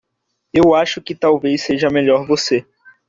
[0.51, 2.65] Eu acho que talvez seja melhor você.